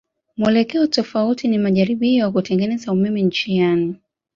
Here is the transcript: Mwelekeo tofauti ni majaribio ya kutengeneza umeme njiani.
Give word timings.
Mwelekeo 0.37 0.87
tofauti 0.87 1.47
ni 1.47 1.57
majaribio 1.57 2.17
ya 2.19 2.31
kutengeneza 2.31 2.91
umeme 2.91 3.21
njiani. 3.21 3.95